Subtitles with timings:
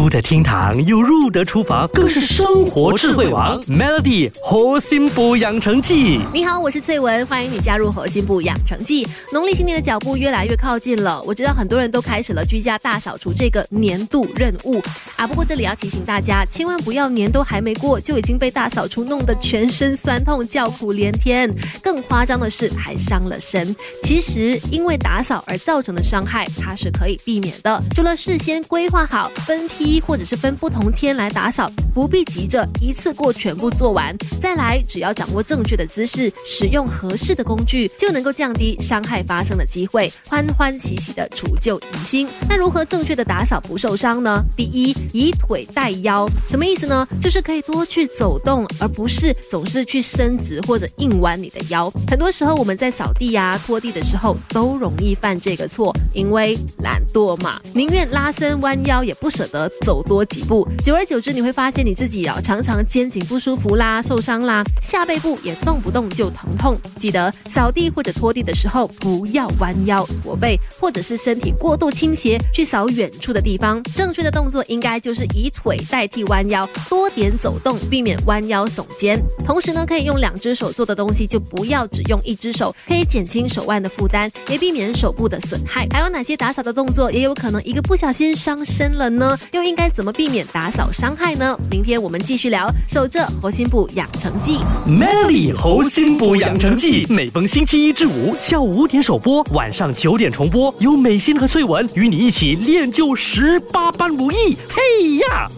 [0.00, 3.60] 出得厅堂又入得厨房，更是生活智慧王。
[3.64, 9.06] Melody 核心补养成记，你好，我是翠文，欢迎你加入核心部养成记。
[9.30, 14.82] 农历新年的脚步越来越靠近了，我知道很多人都开始了居家大扫除这个年度任务
[15.16, 15.26] 啊。
[15.26, 21.54] 不过这里要提醒大家，千万不要年都还没过就已经被大扫除弄得全身酸痛、叫苦连天。
[21.82, 23.76] 更夸张的是，还伤了身。
[24.02, 27.82] 其实因为打扫而造成的伤害，它是可以避免的。
[27.94, 34.16] 除了事先规划好分批一或者是分不同天来打扫，不必急着一次过全部做完。
[34.40, 42.28] 再来，只要掌握正确的姿势，使用合适的工具，就能够降低伤害发生的机会，欢欢喜喜的除旧迎新。
[42.48, 44.40] 那如何正确的打扫不受伤呢？
[44.56, 47.06] 第一，以腿带腰，什么意思呢？
[47.20, 51.90] 就是可以多去走动，而不是总是去伸直或者硬弯你的腰。
[52.06, 60.66] 很多时候我们在扫地呀、拖地的时候，都容易犯这个错，因为懒惰嘛，宁愿拉伸弯腰，也不舍得走多几步。
[60.84, 66.76] 久而久之，你会发现你自己啊，常常肩颈不舒服啦、受伤啦，下背部也动不动就疼痛。
[66.98, 73.82] 记得扫地或者拖地的时候，不要弯腰驼背，或者是身体过度倾斜去扫远处的地方。
[73.94, 79.20] 正确的动作应该就是以腿代替弯腰，多点走动，避免弯腰耸肩。
[79.44, 85.86] 同时呢，可以用两只手做的东西，就不要只用一只手，可以减轻手腕的负担，也避免手部的损害。
[85.90, 89.38] 还有哪些打扫的动作也有可能一个不小心伤身了呢？
[89.60, 91.54] 又应该怎么避免打扫伤害呢？
[91.70, 94.58] 明天我们继续聊，守着猴心部养成记。
[94.88, 104.56] Melly 猴心补养成记，每逢星期一至五下午五点首播，晚上九点重播，由美心和翠文与你一起练就十八般武艺。
[104.70, 105.50] 嘿呀！